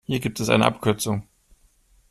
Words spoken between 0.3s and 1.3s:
es eine Abkürzung.